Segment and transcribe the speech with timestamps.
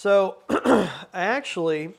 [0.00, 1.92] So I actually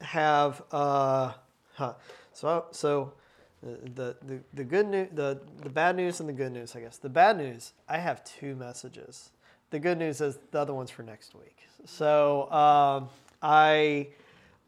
[0.00, 1.32] have uh,
[1.74, 1.94] huh.
[2.32, 3.14] so so
[3.60, 6.98] the, the the good news the the bad news and the good news I guess
[6.98, 9.30] the bad news I have two messages.
[9.70, 11.56] The good news is the other one's for next week.
[11.84, 13.08] So um,
[13.42, 14.06] I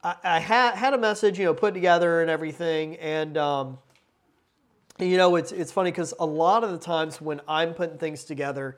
[0.02, 3.38] I, had had a message you know put together and everything and.
[3.38, 3.79] Um,
[4.98, 8.25] you know it's it's funny because a lot of the times when I'm putting things
[8.25, 8.77] together,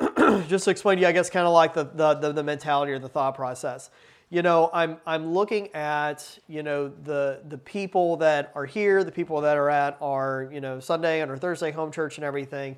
[0.48, 2.92] just to explain to you, I guess, kind of like the, the, the, the, mentality
[2.92, 3.90] or the thought process.
[4.30, 9.12] You know, I'm, I'm looking at, you know, the, the people that are here, the
[9.12, 12.76] people that are at our, you know, Sunday and our Thursday home church and everything.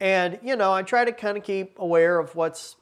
[0.00, 2.76] And, you know, I try to kind of keep aware of what's,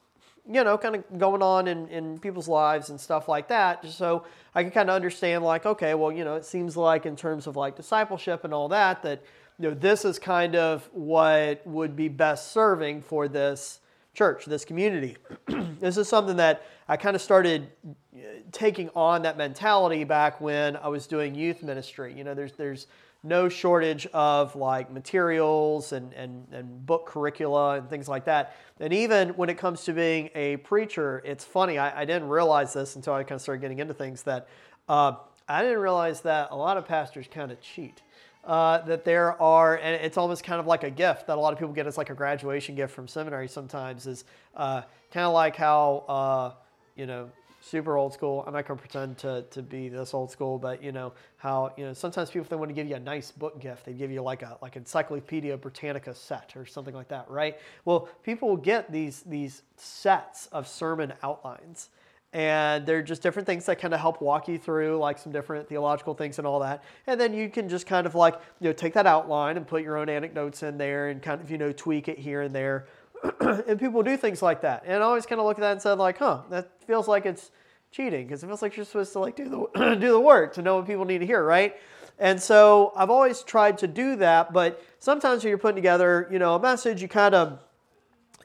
[0.50, 3.98] you know, kind of going on in, in people's lives and stuff like that, just
[3.98, 7.16] so I can kind of understand, like, okay, well, you know, it seems like in
[7.16, 9.22] terms of like discipleship and all that, that,
[9.58, 13.80] you know, this is kind of what would be best serving for this
[14.12, 15.16] church, this community.
[15.80, 18.18] this is something that I kind of started uh,
[18.52, 22.14] taking on that mentality back when I was doing youth ministry.
[22.16, 22.86] You know, there's there's
[23.24, 28.54] no shortage of like materials and, and, and book curricula and things like that.
[28.78, 32.74] And even when it comes to being a preacher, it's funny, I, I didn't realize
[32.74, 34.46] this until I kind of started getting into things that
[34.90, 35.14] uh,
[35.48, 38.02] I didn't realize that a lot of pastors kind of cheat
[38.46, 41.52] uh, that there are, and it's almost kind of like a gift that a lot
[41.52, 44.24] of people get as like a graduation gift from seminary sometimes, is
[44.56, 46.52] uh, kind of like how, uh,
[46.96, 47.30] you know,
[47.64, 48.44] super old school.
[48.46, 51.72] I'm not going to pretend to, to be this old school, but you know how
[51.76, 53.86] you know sometimes people they want to give you a nice book gift.
[53.86, 57.58] They give you like a like Encyclopedia Britannica set or something like that, right?
[57.84, 61.88] Well, people will get these these sets of sermon outlines,
[62.34, 65.68] and they're just different things that kind of help walk you through like some different
[65.68, 66.82] theological things and all that.
[67.06, 69.82] And then you can just kind of like you know take that outline and put
[69.82, 72.86] your own anecdotes in there and kind of you know tweak it here and there.
[73.40, 74.82] And people do things like that.
[74.84, 77.24] And i always kind of look at that and said like huh that feels like
[77.24, 77.52] it's
[77.92, 80.62] cheating because it feels like you're supposed to like do the do the work to
[80.62, 81.76] know what people need to hear right?
[82.18, 86.38] And so i've always tried to do that but sometimes when you're putting together you
[86.38, 87.60] know a message you kind of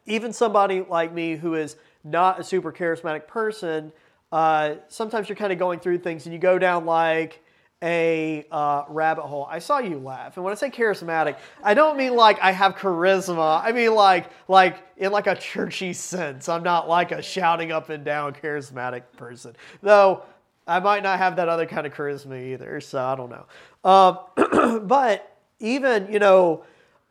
[0.06, 3.92] even somebody like me who is not a super charismatic person,
[4.32, 7.42] uh, sometimes you're kind of going through things and you go down like
[7.82, 9.48] a uh, rabbit hole.
[9.50, 12.76] I saw you laugh, and when I say charismatic, I don't mean like I have
[12.76, 13.62] charisma.
[13.64, 16.50] I mean like like in like a churchy sense.
[16.50, 20.24] I'm not like a shouting up and down charismatic person, though.
[20.68, 23.46] I might not have that other kind of charisma either, so I don't know.
[23.84, 26.64] Um, but even you know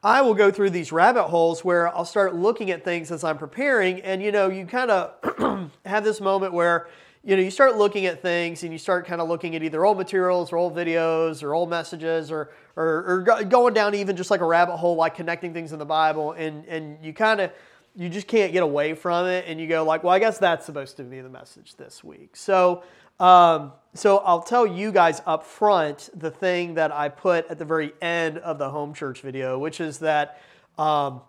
[0.02, 3.36] I will go through these rabbit holes where I'll start looking at things as I'm
[3.36, 6.88] preparing, and you know, you kind of have this moment where
[7.24, 9.84] you know you start looking at things and you start kind of looking at either
[9.84, 14.30] old materials or old videos or old messages or or, or going down even just
[14.30, 17.50] like a rabbit hole, like connecting things in the Bible, and and you kind of
[17.96, 20.64] you just can't get away from it, and you go like, well, I guess that's
[20.64, 22.36] supposed to be the message this week.
[22.36, 22.84] So
[23.18, 27.64] um, so I'll tell you guys up front the thing that I put at the
[27.64, 30.40] very end of the home church video, which is that
[30.78, 31.20] um,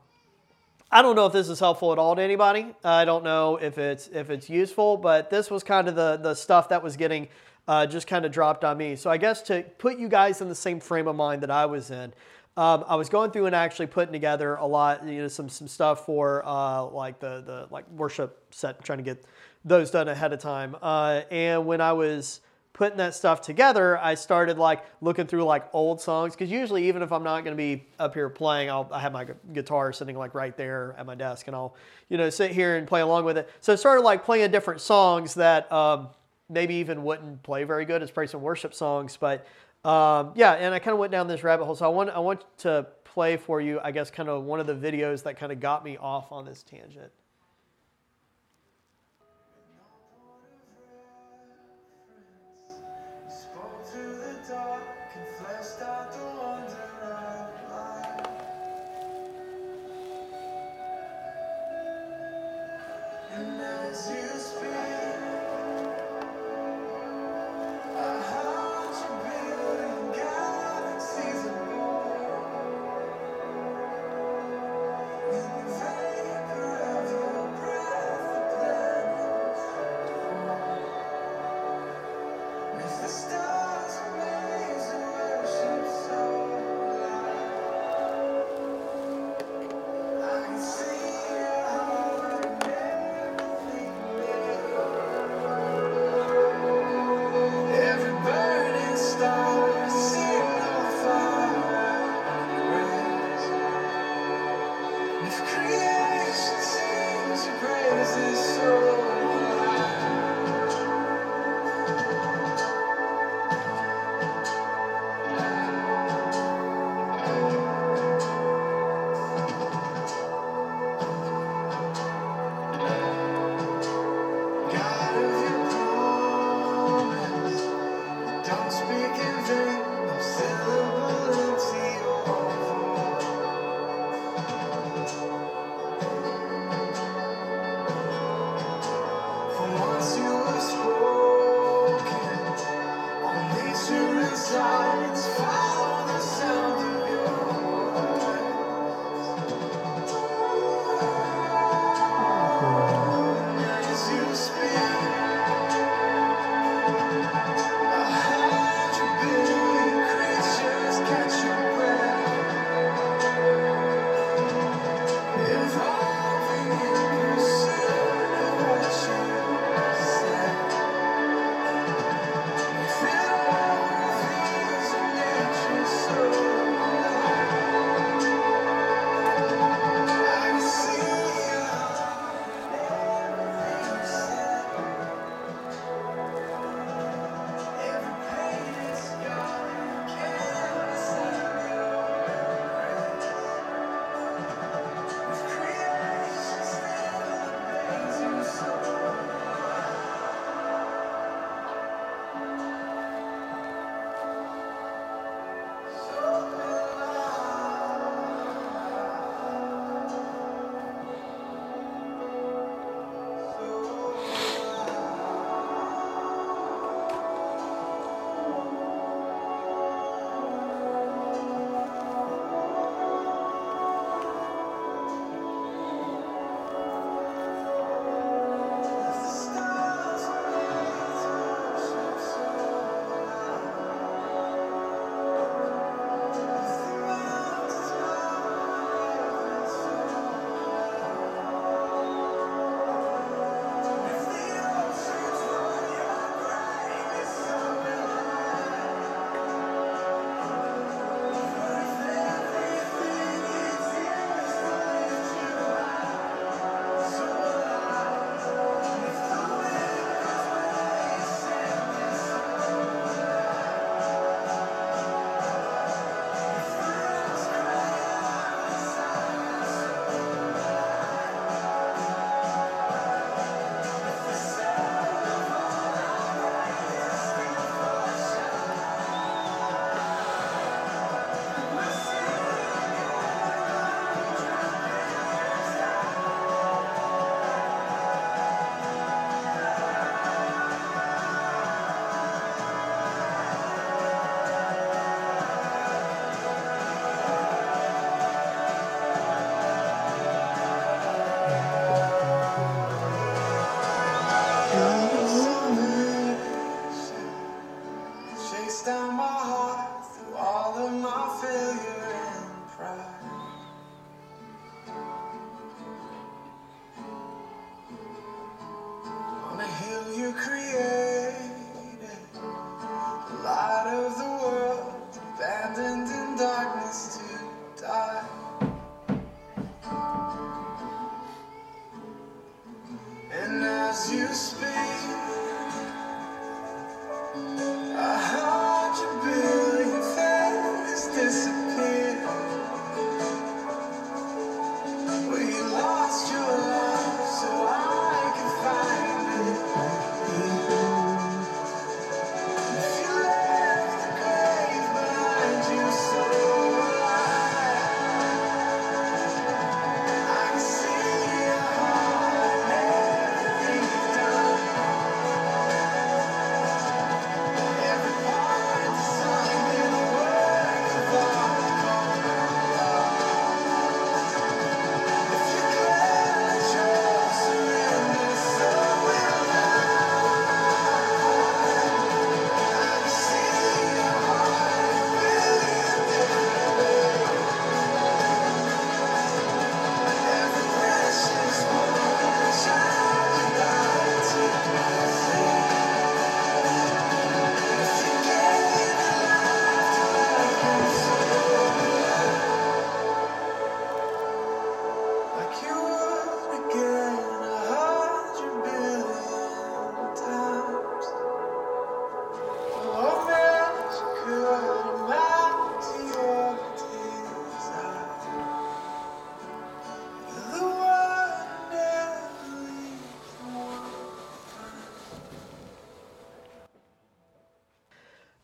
[0.91, 2.67] I don't know if this is helpful at all to anybody.
[2.83, 6.35] I don't know if it's if it's useful, but this was kind of the the
[6.35, 7.27] stuff that was getting
[7.67, 8.95] uh, just kind of dropped on me.
[8.95, 11.65] So I guess to put you guys in the same frame of mind that I
[11.65, 12.13] was in.
[12.57, 15.67] Um, I was going through and actually putting together a lot, you know, some some
[15.67, 19.23] stuff for uh, like the the like worship set, trying to get
[19.65, 20.75] those done ahead of time.
[20.81, 22.41] Uh, and when I was
[22.79, 27.01] putting that stuff together, I started like looking through like old songs because usually even
[27.01, 30.17] if I'm not going to be up here playing, I'll I have my guitar sitting
[30.17, 31.75] like right there at my desk and I'll
[32.07, 33.49] you know sit here and play along with it.
[33.59, 36.07] So I started like playing different songs that um,
[36.49, 39.45] maybe even wouldn't play very good as praise and worship songs, but
[39.83, 41.75] um, yeah, and I kind of went down this rabbit hole.
[41.75, 44.67] So I want I want to play for you, I guess, kind of one of
[44.67, 47.11] the videos that kind of got me off on this tangent.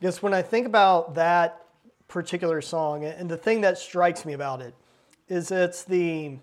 [0.06, 1.66] Because when I think about that
[2.08, 4.76] particular song, and the thing that strikes me about it
[5.30, 6.38] is it's the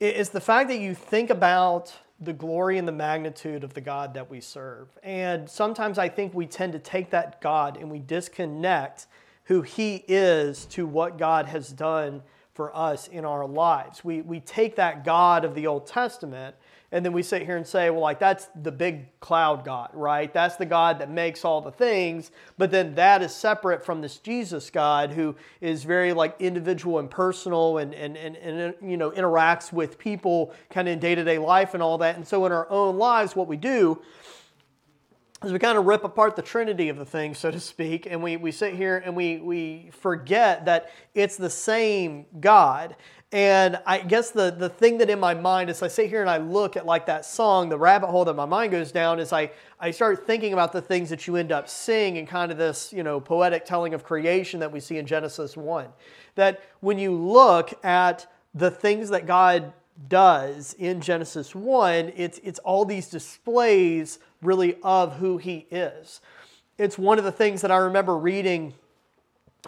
[0.00, 4.14] it's the fact that you think about the glory and the magnitude of the God
[4.14, 4.88] that we serve.
[5.04, 9.06] And sometimes I think we tend to take that God and we disconnect
[9.44, 12.20] who He is to what God has done
[12.52, 14.02] for us in our lives.
[14.02, 16.56] We, we take that God of the Old Testament
[16.90, 20.32] and then we sit here and say, well, like that's the big cloud God, right?
[20.32, 22.30] That's the God that makes all the things.
[22.56, 27.10] But then that is separate from this Jesus God who is very like individual and
[27.10, 31.24] personal and, and, and, and you know, interacts with people kind of in day to
[31.24, 32.16] day life and all that.
[32.16, 34.00] And so in our own lives, what we do
[35.44, 38.22] is we kind of rip apart the trinity of the thing, so to speak, and
[38.22, 42.96] we, we sit here and we, we forget that it's the same God.
[43.30, 46.30] And I guess the, the thing that in my mind, as I sit here and
[46.30, 49.34] I look at like that song, the rabbit hole that my mind goes down is
[49.34, 52.56] I, I start thinking about the things that you end up seeing in kind of
[52.56, 55.88] this, you know, poetic telling of creation that we see in Genesis 1.
[56.36, 59.74] That when you look at the things that God
[60.08, 66.22] does in Genesis 1, it's, it's all these displays really of who he is.
[66.78, 68.72] It's one of the things that I remember reading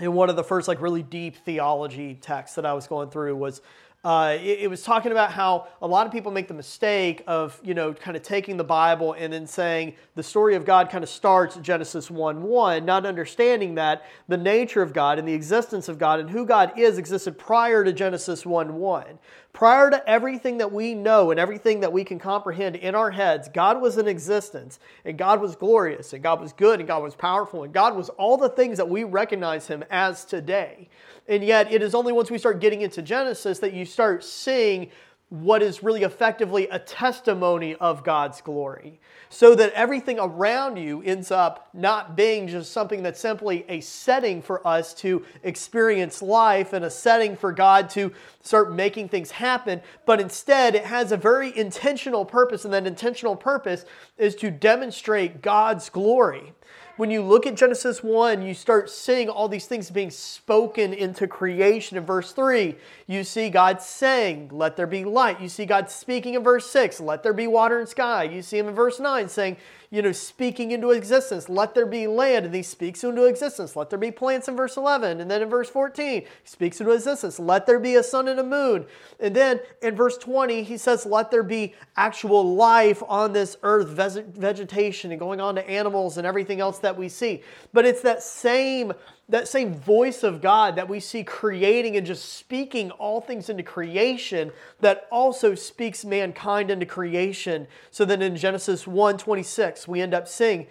[0.00, 3.36] in one of the first like really deep theology texts that I was going through
[3.36, 3.60] was
[4.02, 7.60] uh, it, it, was talking about how a lot of people make the mistake of
[7.62, 11.04] you know kind of taking the Bible and then saying the story of God kind
[11.04, 15.86] of starts Genesis 1 1, not understanding that the nature of God and the existence
[15.86, 19.04] of God and who God is existed prior to Genesis 1 1.
[19.52, 23.48] Prior to everything that we know and everything that we can comprehend in our heads,
[23.52, 27.16] God was in existence and God was glorious and God was good and God was
[27.16, 30.88] powerful and God was all the things that we recognize Him as today.
[31.26, 34.90] And yet, it is only once we start getting into Genesis that you start seeing
[35.30, 39.00] what is really effectively a testimony of God's glory.
[39.28, 44.42] So that everything around you ends up not being just something that's simply a setting
[44.42, 49.82] for us to experience life and a setting for God to start making things happen,
[50.04, 53.84] but instead it has a very intentional purpose, and that intentional purpose
[54.18, 56.52] is to demonstrate God's glory
[57.00, 61.26] when you look at Genesis 1, you start seeing all these things being spoken into
[61.26, 61.96] creation.
[61.96, 62.76] In verse 3,
[63.06, 65.40] you see God saying, Let there be light.
[65.40, 68.24] You see God speaking in verse 6, Let there be water and sky.
[68.24, 69.56] You see him in verse 9 saying,
[69.92, 73.74] you know, speaking into existence, let there be land, and he speaks into existence.
[73.74, 75.20] Let there be plants in verse 11.
[75.20, 78.38] And then in verse 14, he speaks into existence, let there be a sun and
[78.38, 78.86] a moon.
[79.18, 83.88] And then in verse 20, he says, let there be actual life on this earth,
[83.88, 87.42] vegetation, and going on to animals and everything else that we see.
[87.72, 88.92] But it's that same
[89.30, 93.62] that same voice of God that we see creating and just speaking all things into
[93.62, 97.66] creation that also speaks mankind into creation.
[97.90, 100.66] So then in Genesis 1 26, we end up seeing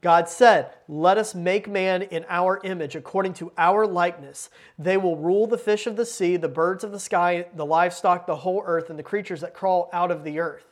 [0.00, 4.50] God said, Let us make man in our image, according to our likeness.
[4.76, 8.26] They will rule the fish of the sea, the birds of the sky, the livestock,
[8.26, 10.71] the whole earth, and the creatures that crawl out of the earth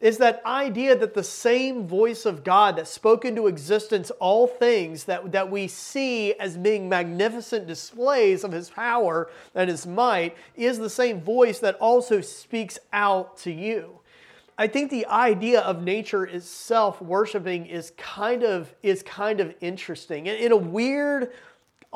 [0.00, 5.04] is that idea that the same voice of God that spoke into existence all things
[5.04, 10.78] that, that we see as being magnificent displays of His power and His might is
[10.78, 14.00] the same voice that also speaks out to you.
[14.58, 20.26] I think the idea of nature itself worshiping is kind of is kind of interesting.
[20.26, 21.32] In, in a weird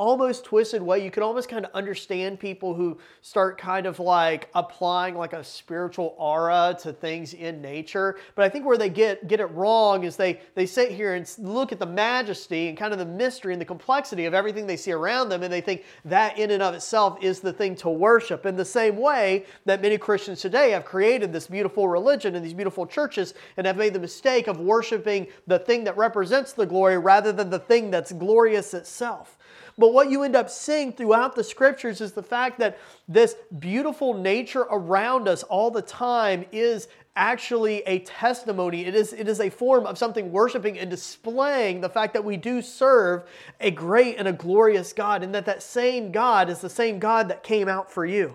[0.01, 1.05] almost twisted way.
[1.05, 5.45] You can almost kind of understand people who start kind of like applying like a
[5.45, 8.17] spiritual aura to things in nature.
[8.35, 11.31] But I think where they get get it wrong is they they sit here and
[11.37, 14.79] look at the majesty and kind of the mystery and the complexity of everything they
[14.79, 17.91] see around them, and they think that in and of itself is the thing to
[17.91, 18.47] worship.
[18.47, 22.55] In the same way that many Christians today have created this beautiful religion and these
[22.55, 26.97] beautiful churches and have made the mistake of worshiping the thing that represents the glory
[26.97, 29.37] rather than the thing that's glorious itself.
[29.81, 34.13] But what you end up seeing throughout the scriptures is the fact that this beautiful
[34.13, 38.85] nature around us all the time is actually a testimony.
[38.85, 42.37] It is, it is a form of something worshiping and displaying the fact that we
[42.37, 43.23] do serve
[43.59, 47.29] a great and a glorious God, and that that same God is the same God
[47.29, 48.35] that came out for you.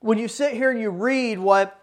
[0.00, 1.80] When you sit here and you read what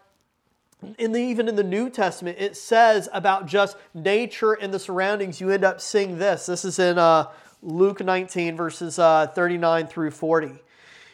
[1.00, 5.42] in the, even in the New Testament, it says about just nature and the surroundings,
[5.42, 6.46] you end up seeing this.
[6.46, 7.26] This is in uh,
[7.62, 10.52] Luke 19, verses uh, 39 through 40.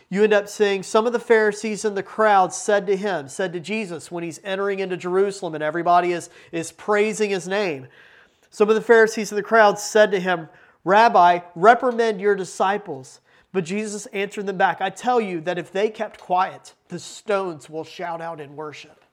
[0.09, 3.53] You end up seeing some of the Pharisees in the crowd said to him, said
[3.53, 7.87] to Jesus when he's entering into Jerusalem and everybody is, is praising his name.
[8.51, 10.47] Some of the Pharisees in the crowd said to him,
[10.83, 13.19] Rabbi, reprimand your disciples.
[13.51, 17.69] But Jesus answered them back, I tell you that if they kept quiet, the stones
[17.69, 19.04] will shout out in worship.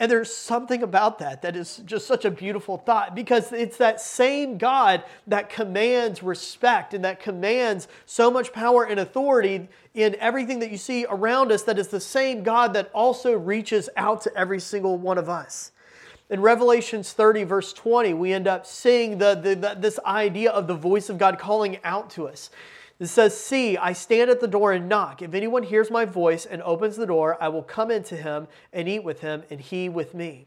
[0.00, 4.00] And there's something about that that is just such a beautiful thought because it's that
[4.00, 10.60] same God that commands respect and that commands so much power and authority in everything
[10.60, 14.36] that you see around us that is the same God that also reaches out to
[14.36, 15.72] every single one of us.
[16.30, 20.68] In Revelations 30, verse 20, we end up seeing the, the, the, this idea of
[20.68, 22.50] the voice of God calling out to us.
[22.98, 25.22] It says, See, I stand at the door and knock.
[25.22, 28.88] If anyone hears my voice and opens the door, I will come into him and
[28.88, 30.46] eat with him, and he with me.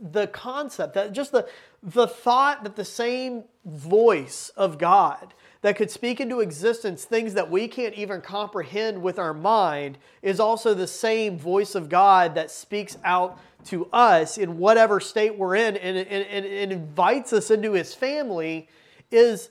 [0.00, 1.48] The concept, that just the,
[1.82, 7.50] the thought that the same voice of God that could speak into existence things that
[7.50, 12.50] we can't even comprehend with our mind is also the same voice of God that
[12.50, 17.72] speaks out to us in whatever state we're in and, and, and, invites us into
[17.72, 18.68] his family
[19.10, 19.50] is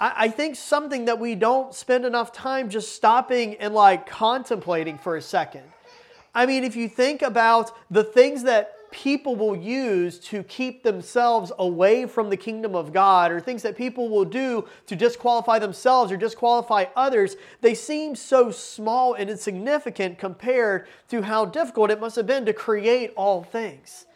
[0.00, 5.16] I, think something that we don't spend enough time just stopping and like contemplating for
[5.16, 5.62] a second.
[6.34, 11.50] I mean, if you think about the things that people will use to keep themselves
[11.58, 16.12] away from the kingdom of God, or things that people will do to disqualify themselves
[16.12, 22.16] or disqualify others, they seem so small and insignificant compared to how difficult it must
[22.16, 24.06] have been to create all things.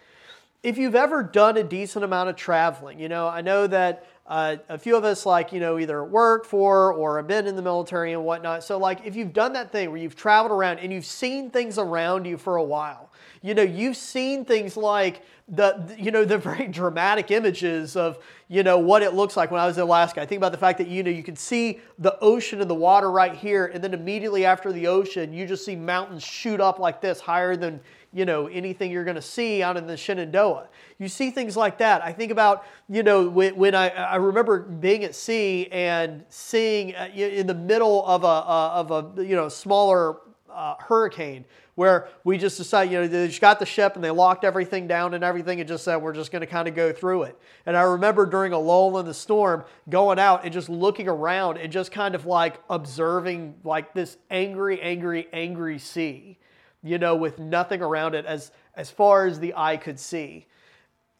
[0.63, 4.57] If you've ever done a decent amount of traveling, you know, I know that uh,
[4.69, 7.63] a few of us like you know either work for or have been in the
[7.63, 8.63] military and whatnot.
[8.63, 11.79] So like if you've done that thing where you've traveled around and you've seen things
[11.79, 13.09] around you for a while
[13.43, 18.19] you know you've seen things like the you know the very dramatic images of
[18.49, 19.51] you know what it looks like.
[19.51, 21.37] When i was in alaska i think about the fact that you know you can
[21.37, 23.67] see the ocean and the water right here.
[23.67, 27.57] And then immediately after the ocean you just see mountains shoot up like this higher
[27.57, 27.81] than
[28.13, 30.69] you know, anything you're going to see out in the Shenandoah.
[30.99, 32.03] You see things like that.
[32.03, 36.95] I think about, you know, when, when I, I remember being at sea and seeing
[36.95, 40.17] uh, in the middle of a, uh, of a you know, smaller
[40.51, 41.45] uh, hurricane
[41.75, 44.89] where we just decided, you know, they just got the ship and they locked everything
[44.89, 47.39] down and everything and just said, we're just going to kind of go through it.
[47.67, 51.59] And I remember during a lull in the storm going out and just looking around
[51.59, 56.39] and just kind of like observing like this angry, angry, angry sea
[56.83, 60.47] you know, with nothing around it as, as far as the eye could see.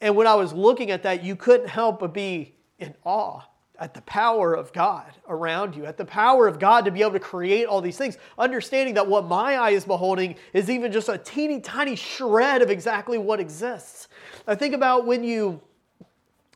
[0.01, 3.41] And when I was looking at that, you couldn't help but be in awe
[3.79, 7.13] at the power of God around you, at the power of God to be able
[7.13, 11.07] to create all these things, understanding that what my eye is beholding is even just
[11.09, 14.09] a teeny tiny shred of exactly what exists.
[14.47, 15.61] I think about when you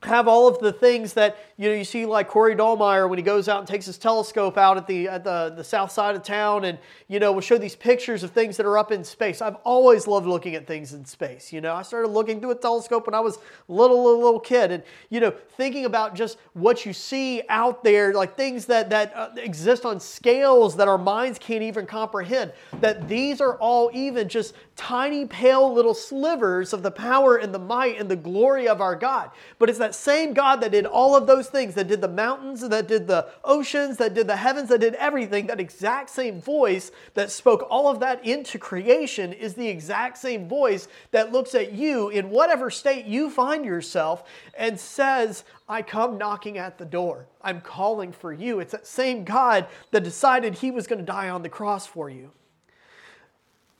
[0.02, 3.22] have all of the things that you know you see like Corey Dolmeyer when he
[3.22, 6.22] goes out and takes his telescope out at the at the, the south side of
[6.22, 9.40] town and you know will show these pictures of things that are up in space.
[9.40, 11.52] I've always loved looking at things in space.
[11.52, 13.38] You know, I started looking through a telescope when I was
[13.68, 18.12] little little, little kid and you know thinking about just what you see out there
[18.14, 22.52] like things that that uh, exist on scales that our minds can't even comprehend.
[22.80, 27.58] That these are all even just tiny pale little slivers of the power and the
[27.58, 29.30] might and the glory of our God.
[29.58, 32.66] But it's that same God that did all of those things, that did the mountains,
[32.66, 36.90] that did the oceans, that did the heavens, that did everything, that exact same voice
[37.14, 41.72] that spoke all of that into creation is the exact same voice that looks at
[41.72, 44.24] you in whatever state you find yourself
[44.56, 47.26] and says, I come knocking at the door.
[47.42, 48.60] I'm calling for you.
[48.60, 52.08] It's that same God that decided he was going to die on the cross for
[52.08, 52.30] you.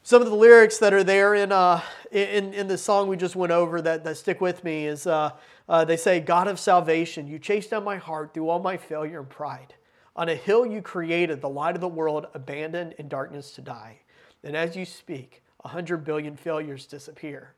[0.07, 1.81] Some of the lyrics that are there in, uh,
[2.13, 5.31] in, in the song we just went over that, that stick with me is uh,
[5.69, 9.21] uh, they say, God of salvation, you chased down my heart through all my failure
[9.21, 9.75] and pride.
[10.17, 14.01] On a hill you created, the light of the world, abandoned in darkness to die.
[14.43, 17.55] And as you speak, a hundred billion failures disappear.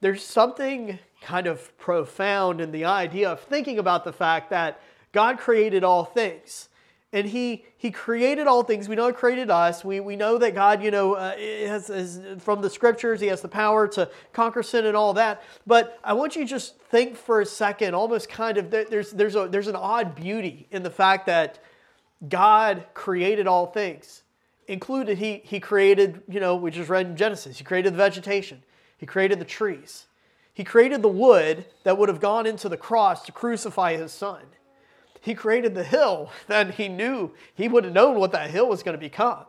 [0.00, 4.80] There's something kind of profound in the idea of thinking about the fact that
[5.12, 6.68] God created all things
[7.14, 8.88] and he he created all things.
[8.88, 9.84] We know he created us.
[9.84, 13.40] We, we know that god you know uh, has, has, from the scriptures he has
[13.40, 15.42] the power to conquer sin and all that.
[15.66, 19.36] But i want you to just think for a second almost kind of there's there's
[19.36, 21.58] a there's an odd beauty in the fact that
[22.28, 24.22] god created all things
[24.68, 28.62] included he he created you know we just read in genesis he created the vegetation
[28.96, 30.06] he created the trees
[30.52, 34.42] he created the wood that would have gone into the cross to crucify his son
[35.24, 38.82] he created the hill, then he knew he would have known what that hill was
[38.82, 39.46] going to become.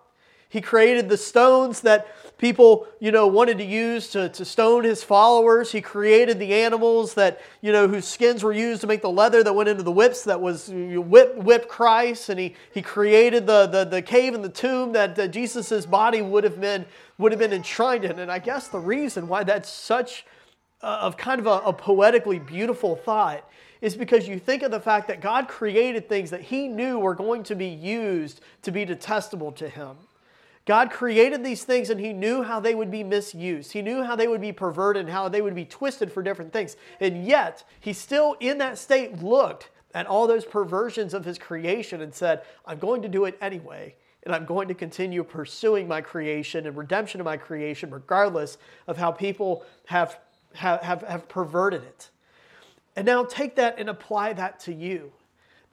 [0.47, 2.07] He created the stones that
[2.37, 5.71] people, you know, wanted to use to, to stone his followers.
[5.71, 9.43] He created the animals that, you know, whose skins were used to make the leather
[9.43, 12.29] that went into the whips that was whip, whip Christ.
[12.29, 16.21] And he, he created the, the, the cave and the tomb that, that Jesus' body
[16.21, 16.85] would have been
[17.17, 18.19] would have been enshrined in.
[18.19, 20.25] And I guess the reason why that's such
[20.81, 23.43] a, of kind of a, a poetically beautiful thought
[23.85, 27.13] is because you think of the fact that God created things that He knew were
[27.13, 29.95] going to be used to be detestable to Him.
[30.65, 33.73] God created these things and He knew how they would be misused.
[33.73, 36.51] He knew how they would be perverted and how they would be twisted for different
[36.51, 36.77] things.
[36.99, 42.01] And yet, He still, in that state, looked at all those perversions of His creation
[42.01, 43.93] and said, I'm going to do it anyway.
[44.23, 48.97] And I'm going to continue pursuing my creation and redemption of my creation, regardless of
[48.97, 50.17] how people have,
[50.55, 52.09] have, have, have perverted it.
[52.95, 55.11] And now take that and apply that to you.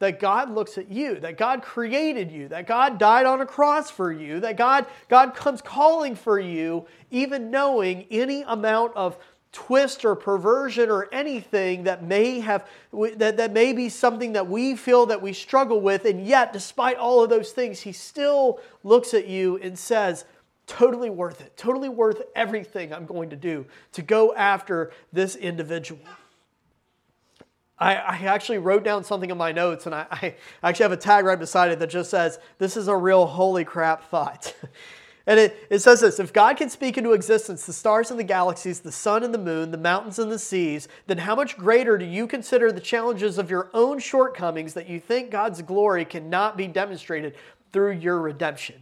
[0.00, 3.88] That God looks at you, that God created you, that God died on a cross
[3.88, 9.16] for you, that God, God comes calling for you, even knowing any amount of
[9.52, 14.74] twist or perversion or anything that may have that, that may be something that we
[14.74, 16.04] feel that we struggle with.
[16.04, 20.24] And yet despite all of those things he still looks at you and says
[20.66, 21.56] totally worth it.
[21.56, 26.00] Totally worth everything i'm going to do to go after this individual
[27.82, 30.96] I, I, actually wrote down something in my notes, and I, I, actually have a
[30.96, 34.54] tag right beside it that just says, This is a real holy crap thought.
[35.26, 38.24] and it, it says this If God can speak into existence the stars and the
[38.24, 41.98] galaxies, the sun and the moon, the mountains and the seas, then how much greater
[41.98, 46.56] do you consider the challenges of your own shortcomings that you think God's glory cannot
[46.56, 47.34] be demonstrated
[47.72, 48.80] through your redemption?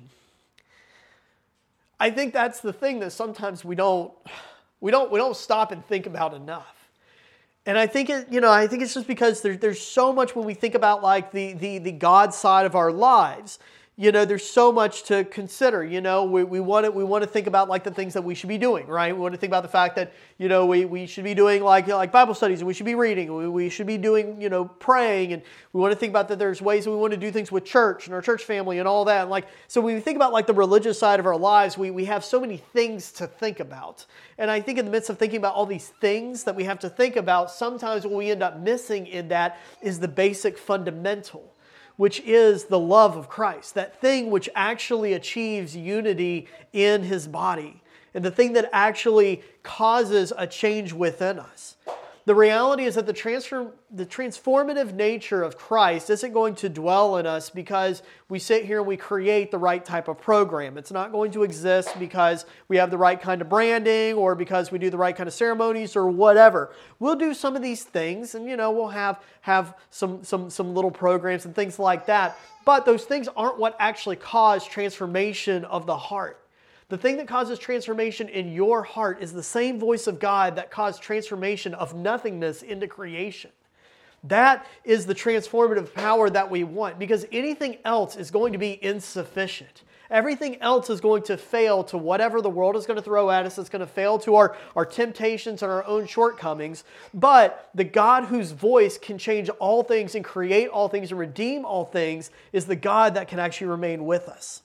[1.99, 4.13] I think that's the thing that sometimes we don't,
[4.81, 6.80] we don't, we don't stop and think about enough.
[7.67, 10.35] And I think it, you know, I think it's just because there, there's so much
[10.35, 13.59] when we think about like the, the, the God side of our lives
[14.01, 15.85] you know, there's so much to consider.
[15.85, 18.25] You know, we, we, want to, we want to think about like the things that
[18.25, 19.15] we should be doing, right?
[19.15, 21.63] We want to think about the fact that, you know, we, we should be doing
[21.63, 23.37] like, you know, like Bible studies and we should be reading.
[23.37, 25.35] We, we should be doing, you know, praying.
[25.35, 25.43] And
[25.75, 28.07] we want to think about that there's ways we want to do things with church
[28.07, 29.21] and our church family and all that.
[29.21, 31.91] And like, so when we think about like the religious side of our lives, we,
[31.91, 34.07] we have so many things to think about.
[34.39, 36.79] And I think in the midst of thinking about all these things that we have
[36.79, 41.53] to think about, sometimes what we end up missing in that is the basic fundamental
[42.01, 47.83] which is the love of Christ, that thing which actually achieves unity in his body,
[48.15, 51.77] and the thing that actually causes a change within us.
[52.27, 57.17] The reality is that the, transform, the transformative nature of Christ isn't going to dwell
[57.17, 60.77] in us because we sit here and we create the right type of program.
[60.77, 64.71] It's not going to exist because we have the right kind of branding or because
[64.71, 66.73] we do the right kind of ceremonies or whatever.
[66.99, 70.75] We'll do some of these things and you know we'll have have some some some
[70.75, 72.39] little programs and things like that.
[72.67, 76.45] But those things aren't what actually cause transformation of the heart.
[76.91, 80.73] The thing that causes transformation in your heart is the same voice of God that
[80.73, 83.53] caused transformation of nothingness into creation.
[84.25, 88.77] That is the transformative power that we want because anything else is going to be
[88.85, 89.85] insufficient.
[90.11, 93.47] Everything else is going to fail to whatever the world is going to throw at
[93.47, 93.57] us.
[93.57, 96.83] It's going to fail to our, our temptations and our own shortcomings.
[97.15, 101.65] But the God whose voice can change all things and create all things and redeem
[101.65, 104.63] all things is the God that can actually remain with us.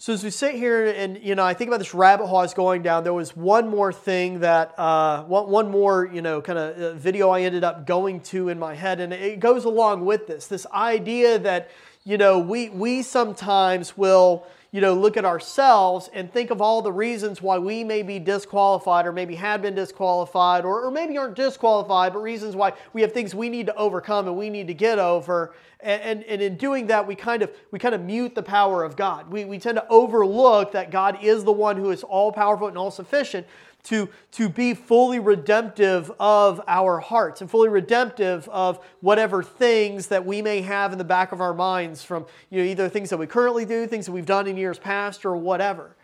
[0.00, 2.42] So as we sit here and you know, I think about this rabbit hole I
[2.42, 3.02] was going down.
[3.02, 6.92] There was one more thing that uh, one, one more you know kind of uh,
[6.94, 10.46] video I ended up going to in my head, and it goes along with this.
[10.46, 11.70] This idea that
[12.04, 16.82] you know we we sometimes will you know, look at ourselves and think of all
[16.82, 21.16] the reasons why we may be disqualified or maybe had been disqualified or, or maybe
[21.16, 24.66] aren't disqualified, but reasons why we have things we need to overcome and we need
[24.66, 25.54] to get over.
[25.80, 28.84] And, and, and in doing that, we kind of we kind of mute the power
[28.84, 29.30] of God.
[29.30, 32.76] We, we tend to overlook that God is the one who is all powerful and
[32.76, 33.46] all sufficient
[33.84, 40.26] to, to be fully redemptive of our hearts and fully redemptive of whatever things that
[40.26, 43.16] we may have in the back of our minds from you know, either things that
[43.16, 45.96] we currently do, things that we've done in years past, or whatever.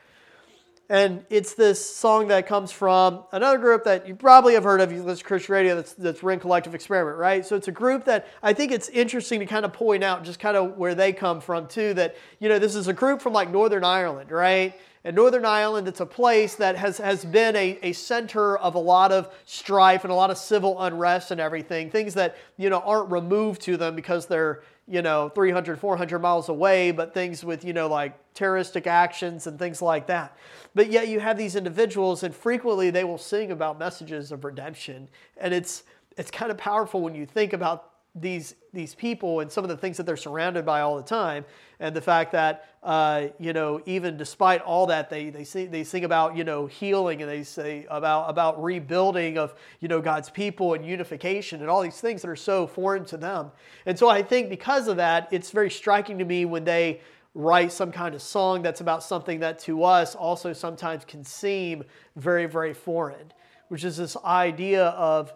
[0.91, 4.93] And it's this song that comes from another group that you probably have heard of,
[4.93, 7.45] you listen to Christian radio, that's, that's Rend Collective Experiment, right?
[7.45, 10.39] So it's a group that I think it's interesting to kind of point out just
[10.39, 13.33] kind of where they come from too, that, you know, this is a group from
[13.33, 14.75] like Northern Ireland, right?
[15.05, 18.79] In Northern Ireland, it's a place that has, has been a, a center of a
[18.79, 21.91] lot of strife and a lot of civil unrest and everything.
[21.91, 26.49] Things that, you know, aren't removed to them because they're, you know, 300, 400 miles
[26.49, 30.39] away, but things with, you know, like terroristic actions and things like that.
[30.75, 35.09] But yet you have these individuals and frequently they will sing about messages of redemption.
[35.37, 35.83] And it's,
[36.17, 39.77] it's kind of powerful when you think about these these people and some of the
[39.77, 41.45] things that they're surrounded by all the time,
[41.81, 45.83] and the fact that uh, you know even despite all that they they sing, they
[45.83, 50.31] sing about you know healing and they say about about rebuilding of you know God's
[50.31, 53.51] people and unification and all these things that are so foreign to them.
[53.85, 57.01] And so I think because of that, it's very striking to me when they
[57.35, 61.83] write some kind of song that's about something that to us also sometimes can seem
[62.15, 63.33] very very foreign,
[63.69, 65.35] which is this idea of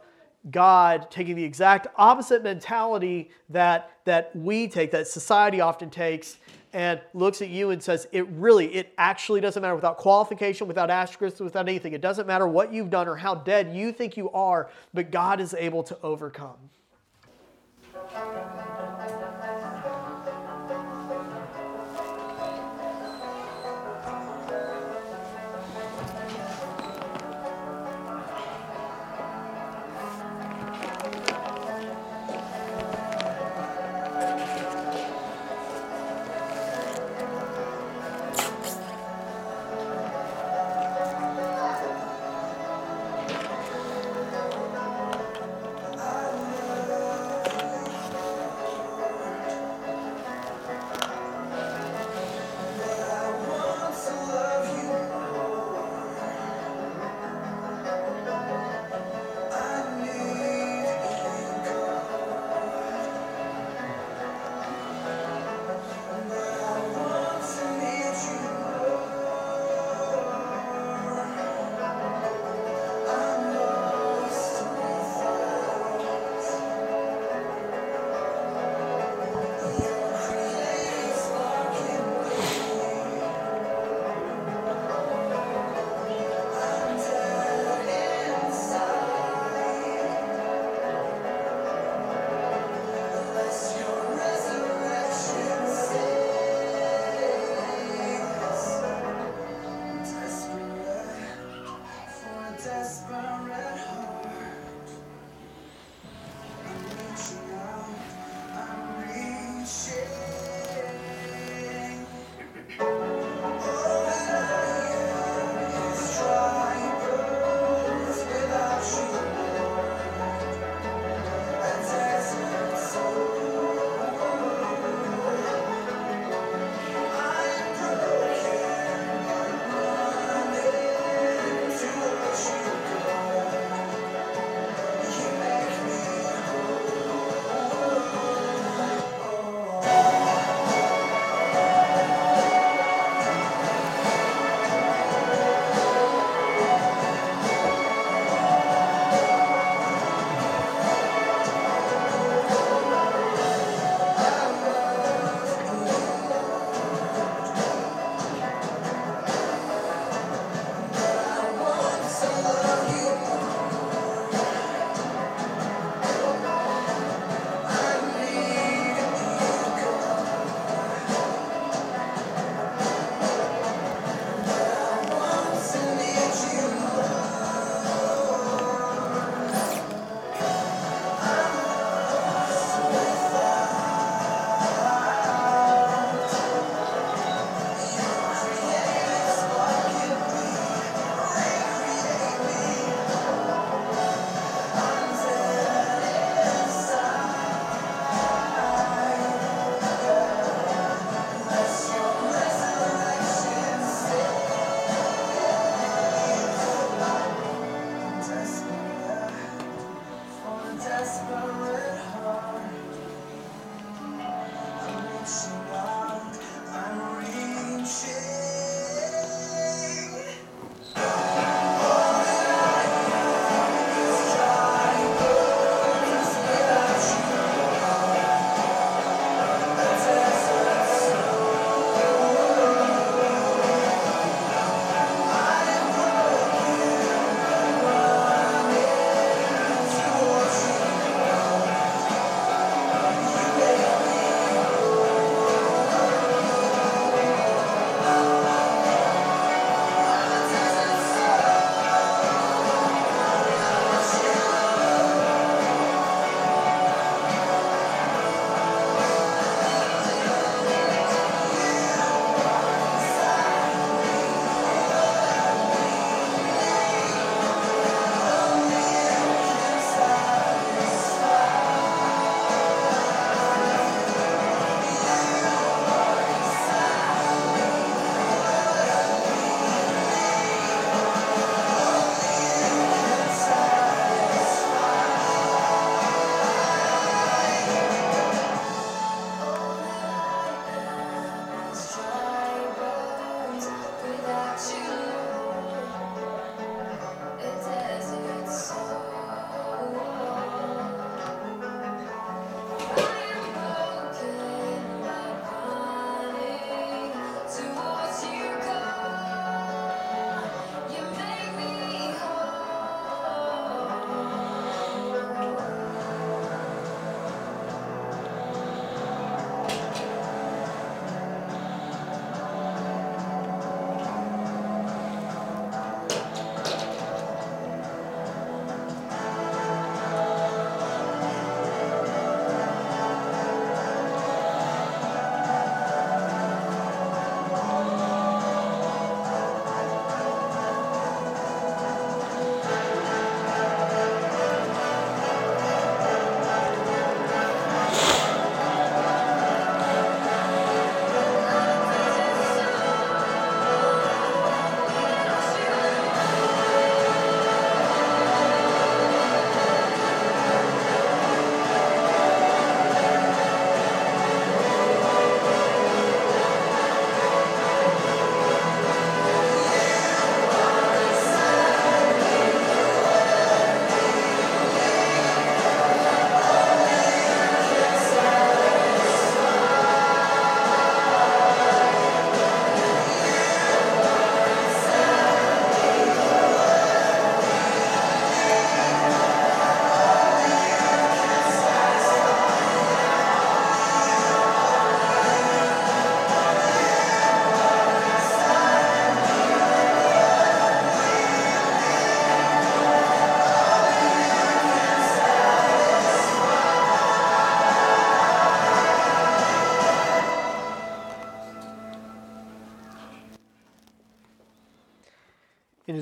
[0.50, 6.38] God taking the exact opposite mentality that, that we take, that society often takes,
[6.72, 10.90] and looks at you and says, It really, it actually doesn't matter without qualification, without
[10.90, 11.92] asterisks, without anything.
[11.92, 15.40] It doesn't matter what you've done or how dead you think you are, but God
[15.40, 16.56] is able to overcome.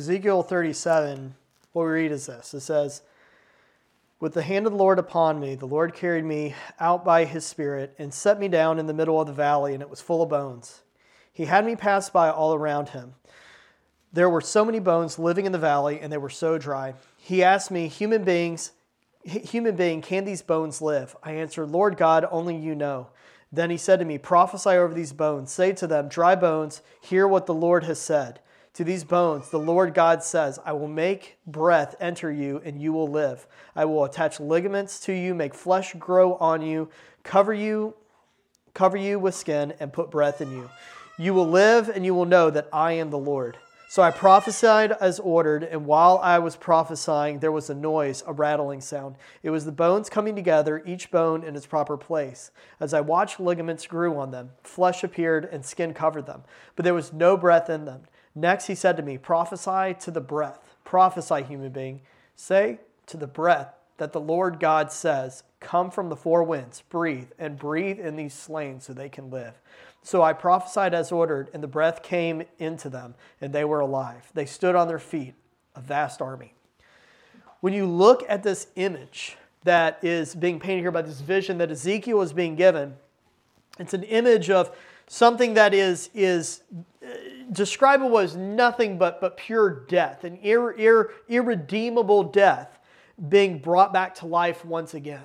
[0.07, 1.35] Ezekiel 37,
[1.73, 3.03] what we read is this it says,
[4.21, 7.45] With the hand of the Lord upon me, the Lord carried me out by his
[7.45, 10.23] Spirit and set me down in the middle of the valley, and it was full
[10.23, 10.83] of bones.
[11.33, 13.17] He had me pass by all around him.
[14.13, 16.95] There were so many bones living in the valley, and they were so dry.
[17.17, 18.71] He asked me, Human beings,
[19.25, 21.17] human being, can these bones live?
[21.21, 23.09] I answered, Lord God, only you know.
[23.51, 25.51] Then he said to me, Prophesy over these bones.
[25.51, 28.39] Say to them, Dry bones, hear what the Lord has said.
[28.77, 32.93] To these bones, the Lord God says, I will make breath enter you, and you
[32.93, 33.47] will live.
[33.75, 36.91] I will attach ligaments to you, make flesh grow on you,
[37.23, 37.95] cover you,
[38.75, 40.69] cover you with skin, and put breath in you.
[41.19, 43.57] You will live, and you will know that I am the Lord.
[43.89, 48.33] So I prophesied as ordered, and while I was prophesying, there was a noise, a
[48.35, 49.17] rattling sound.
[49.43, 52.51] It was the bones coming together, each bone in its proper place.
[52.79, 56.43] As I watched, ligaments grew on them, flesh appeared, and skin covered them,
[56.75, 58.03] but there was no breath in them.
[58.37, 60.77] Next, he said to me, Prophesy to the breath.
[60.85, 62.03] Prophesy, human being.
[62.37, 67.31] Say to the breath that the Lord God says, Come from the four winds, breathe,
[67.39, 69.55] and breathe in these slain so they can live.
[70.03, 74.31] So I prophesied as ordered, and the breath came into them, and they were alive.
[74.35, 75.35] They stood on their feet,
[75.75, 76.53] a vast army.
[77.61, 81.71] When you look at this image that is being painted here by this vision that
[81.71, 82.97] Ezekiel is being given,
[83.79, 84.77] it's an image of
[85.09, 87.09] something that is, is uh,
[87.53, 92.79] describable as nothing but, but pure death, an ir, ir, irredeemable death
[93.29, 95.25] being brought back to life once again.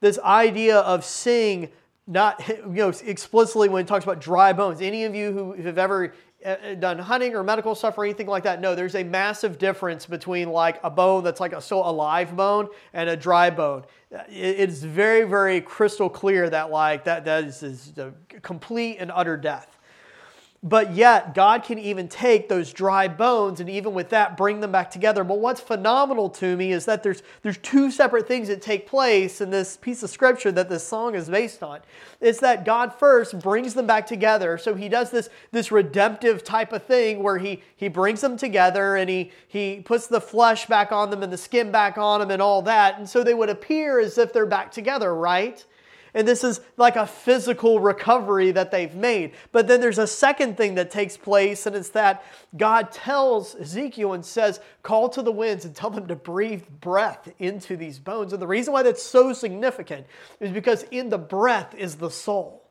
[0.00, 1.70] This idea of seeing
[2.06, 4.80] not you know explicitly when it talks about dry bones.
[4.80, 6.14] Any of you who have ever
[6.44, 9.58] uh, uh, done hunting or medical stuff or anything like that, no, there's a massive
[9.58, 13.84] difference between like a bone that's like a still alive bone and a dry bone.
[14.28, 17.92] It's very, very crystal clear that like that that is, is
[18.42, 19.73] complete and utter death.
[20.66, 24.72] But yet, God can even take those dry bones and even with that bring them
[24.72, 25.22] back together.
[25.22, 29.42] But what's phenomenal to me is that there's, there's two separate things that take place
[29.42, 31.80] in this piece of scripture that this song is based on.
[32.18, 34.56] It's that God first brings them back together.
[34.56, 38.96] So he does this, this redemptive type of thing where he, he brings them together
[38.96, 42.30] and he, he puts the flesh back on them and the skin back on them
[42.30, 42.98] and all that.
[42.98, 45.62] And so they would appear as if they're back together, right?
[46.14, 49.32] And this is like a physical recovery that they've made.
[49.50, 52.24] But then there's a second thing that takes place, and it's that
[52.56, 57.28] God tells Ezekiel and says, Call to the winds and tell them to breathe breath
[57.40, 58.32] into these bones.
[58.32, 60.06] And the reason why that's so significant
[60.38, 62.64] is because in the breath is the soul.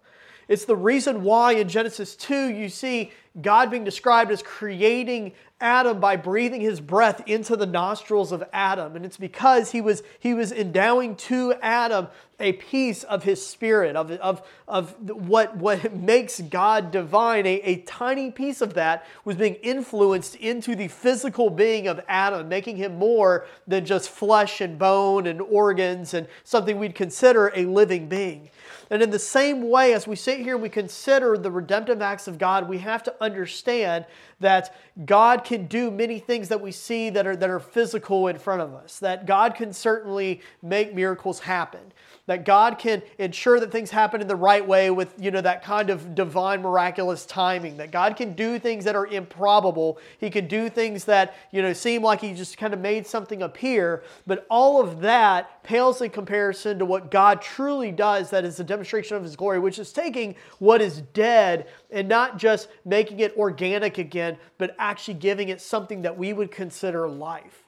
[0.47, 3.11] It's the reason why in Genesis 2 you see
[3.41, 8.95] God being described as creating Adam by breathing his breath into the nostrils of Adam.
[8.95, 12.07] And it's because he was, he was endowing to Adam
[12.39, 17.45] a piece of his spirit, of, of, of what, what makes God divine.
[17.47, 22.49] A, a tiny piece of that was being influenced into the physical being of Adam,
[22.49, 27.65] making him more than just flesh and bone and organs and something we'd consider a
[27.65, 28.49] living being.
[28.89, 32.27] And in the same way, as we sit here and we consider the redemptive acts
[32.27, 34.05] of God, we have to understand
[34.39, 38.37] that God can do many things that we see that are, that are physical in
[38.37, 41.91] front of us, that God can certainly make miracles happen
[42.25, 45.63] that God can ensure that things happen in the right way with, you know, that
[45.63, 49.99] kind of divine miraculous timing, that God can do things that are improbable.
[50.19, 53.41] He can do things that, you know, seem like he just kind of made something
[53.41, 58.59] appear, but all of that pales in comparison to what God truly does that is
[58.59, 63.19] a demonstration of his glory, which is taking what is dead and not just making
[63.19, 67.62] it organic again, but actually giving it something that we would consider life.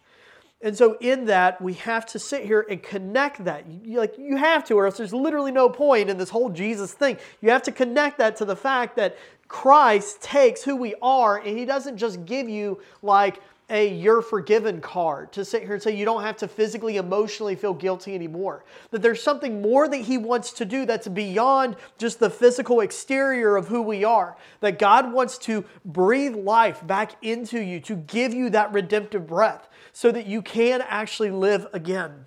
[0.62, 3.66] And so in that, we have to sit here and connect that.
[3.68, 6.94] You, like you have to, or else there's literally no point in this whole Jesus
[6.94, 7.18] thing.
[7.42, 11.58] You have to connect that to the fact that Christ takes who we are and
[11.58, 13.40] he doesn't just give you like
[13.70, 17.56] a you're forgiven card to sit here and say you don't have to physically, emotionally
[17.56, 18.64] feel guilty anymore.
[18.92, 23.56] That there's something more that He wants to do that's beyond just the physical exterior
[23.56, 24.38] of who we are.
[24.60, 29.68] That God wants to breathe life back into you, to give you that redemptive breath
[29.96, 32.26] so that you can actually live again.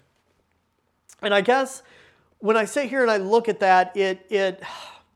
[1.20, 1.82] And I guess
[2.38, 4.62] when I sit here and I look at that, it, it,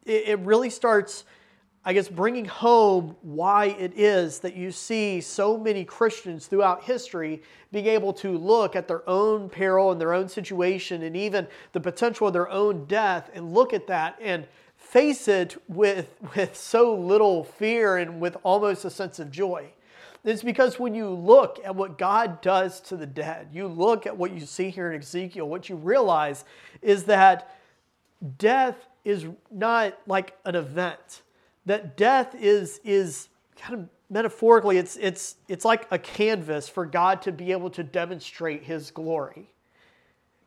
[0.04, 1.24] it really starts,
[1.82, 7.42] I guess, bringing home why it is that you see so many Christians throughout history
[7.72, 11.80] being able to look at their own peril and their own situation and even the
[11.80, 14.46] potential of their own death and look at that and
[14.76, 19.72] face it with, with so little fear and with almost a sense of joy.
[20.24, 24.16] It's because when you look at what God does to the dead, you look at
[24.16, 26.44] what you see here in Ezekiel, what you realize
[26.80, 27.56] is that
[28.38, 31.22] death is not like an event,
[31.66, 37.22] that death is, is kind of metaphorically, it's, it's, it's like a canvas for God
[37.22, 39.50] to be able to demonstrate his glory.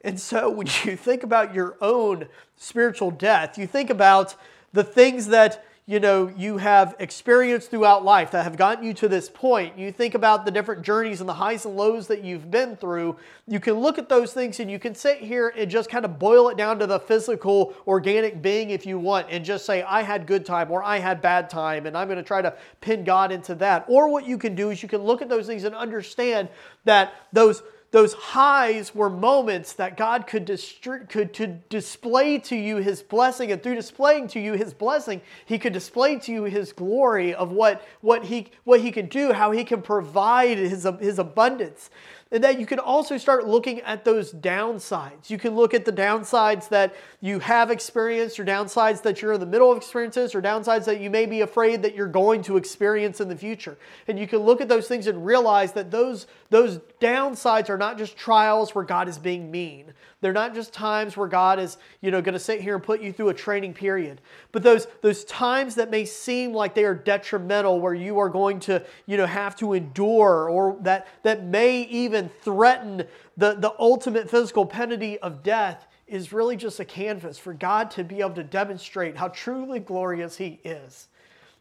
[0.02, 4.36] And so when you think about your own spiritual death, you think about
[4.72, 9.08] the things that you know you have experienced throughout life that have gotten you to
[9.08, 9.78] this point.
[9.78, 13.18] You think about the different journeys and the highs and lows that you've been through.
[13.48, 16.18] You can look at those things and you can sit here and just kind of
[16.18, 20.02] boil it down to the physical organic being if you want and just say i
[20.02, 23.04] had good time or i had bad time and i'm going to try to pin
[23.04, 23.86] god into that.
[23.88, 26.50] Or what you can do is you can look at those things and understand
[26.86, 27.62] that those
[27.96, 33.54] those highs were moments that God could, distri- could to display to you his blessing.
[33.54, 37.54] And through displaying to you his blessing, he could display to you his glory of
[37.54, 41.90] what, what, he, what he can do, how he can provide his, his abundance
[42.32, 45.30] and that you can also start looking at those downsides.
[45.30, 49.40] You can look at the downsides that you have experienced, or downsides that you're in
[49.40, 52.58] the middle of experiences, or downsides that you may be afraid that you're going to
[52.58, 53.78] experience in the future.
[54.08, 57.98] And you can look at those things and realize that those, those downsides are not
[57.98, 59.94] just trials where God is being mean.
[60.26, 63.00] They're not just times where God is, you know, going to sit here and put
[63.00, 64.22] you through a training period.
[64.52, 68.60] But those, those times that may seem like they are detrimental, where you are going
[68.62, 73.04] to, you know, have to endure, or that, that may even threaten
[73.38, 78.04] the, the ultimate physical penalty of death, is really just a canvas for God to
[78.04, 81.08] be able to demonstrate how truly glorious He is.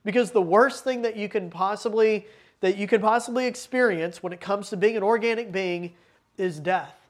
[0.07, 2.27] Because the worst thing that you can possibly
[2.62, 5.93] that you can possibly experience when it comes to being an organic being
[6.39, 7.04] is death.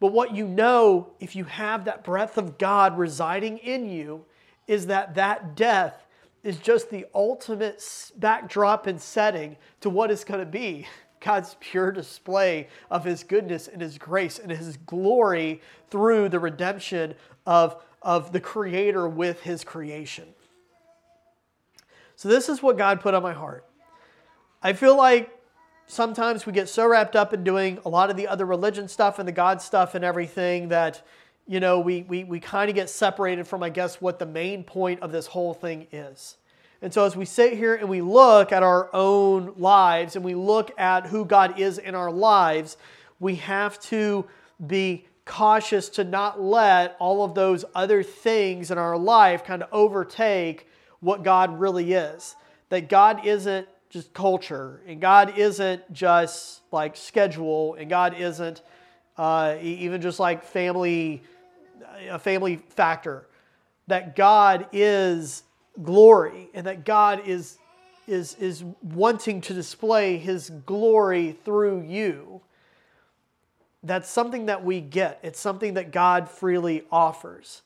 [0.00, 4.24] But what you know, if you have that breath of God residing in you,
[4.66, 6.06] is that that death
[6.42, 7.84] is just the ultimate
[8.16, 10.86] backdrop and setting to what is going to be
[11.20, 17.14] God's pure display of His goodness and His grace and His glory through the redemption
[17.44, 20.24] of, of the Creator with His creation.
[22.16, 23.66] So, this is what God put on my heart.
[24.62, 25.39] I feel like
[25.90, 29.18] sometimes we get so wrapped up in doing a lot of the other religion stuff
[29.18, 31.02] and the God stuff and everything that,
[31.46, 34.62] you know, we, we, we kind of get separated from, I guess, what the main
[34.62, 36.36] point of this whole thing is.
[36.82, 40.34] And so as we sit here and we look at our own lives and we
[40.34, 42.76] look at who God is in our lives,
[43.18, 44.24] we have to
[44.66, 49.68] be cautious to not let all of those other things in our life kind of
[49.72, 50.66] overtake
[51.00, 52.36] what God really is.
[52.70, 58.62] That God isn't just culture, and God isn't just like schedule, and God isn't
[59.18, 61.22] uh, even just like family,
[62.08, 63.26] a family factor.
[63.88, 65.42] That God is
[65.82, 67.58] glory, and that God is
[68.06, 72.40] is is wanting to display His glory through you.
[73.82, 75.18] That's something that we get.
[75.22, 77.62] It's something that God freely offers.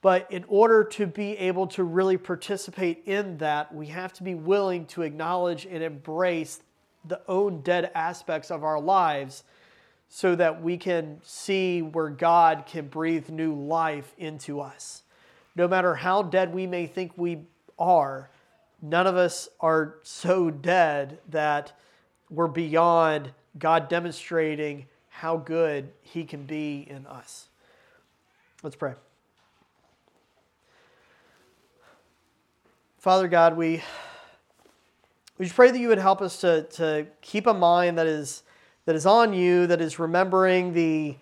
[0.00, 4.34] But in order to be able to really participate in that, we have to be
[4.34, 6.60] willing to acknowledge and embrace
[7.04, 9.42] the own dead aspects of our lives
[10.08, 15.02] so that we can see where God can breathe new life into us.
[15.56, 17.40] No matter how dead we may think we
[17.78, 18.30] are,
[18.80, 21.72] none of us are so dead that
[22.30, 27.48] we're beyond God demonstrating how good He can be in us.
[28.62, 28.94] Let's pray.
[32.98, 33.80] Father God, we,
[35.38, 38.42] we just pray that you would help us to, to keep a mind that is,
[38.86, 41.14] that is on you, that is remembering the,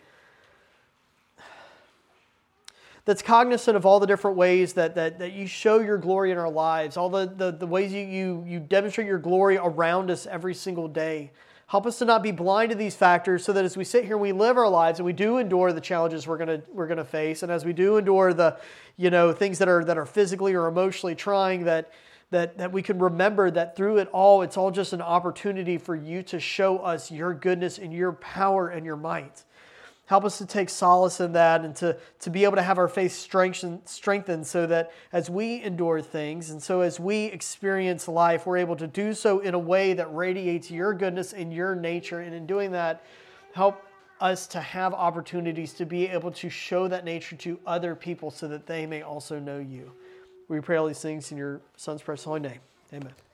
[3.05, 6.39] that's cognizant of all the different ways that, that, that you show your glory in
[6.39, 10.27] our lives, all the, the, the ways you, you, you demonstrate your glory around us
[10.27, 11.31] every single day.
[11.69, 14.15] Help us to not be blind to these factors so that as we sit here
[14.15, 16.87] and we live our lives and we do endure the challenges we're going to we're
[16.87, 17.43] going to face.
[17.43, 18.57] And as we do endure the
[18.97, 21.91] you know things that are that are physically or emotionally trying that
[22.31, 25.95] that that we can remember that through it all it's all just an opportunity for
[25.95, 29.45] you to show us your goodness and your power and your might
[30.07, 32.89] help us to take solace in that and to, to be able to have our
[32.89, 38.47] faith strengthened, strengthened so that as we endure things and so as we experience life
[38.47, 42.21] we're able to do so in a way that radiates your goodness and your nature
[42.21, 43.05] and in doing that
[43.53, 43.83] help
[44.21, 48.49] us to have opportunities to be able to show that nature to other people so
[48.49, 49.93] that they may also know you.
[50.49, 52.61] We pray all these things in your son's precious holy name.
[52.93, 53.26] Amen.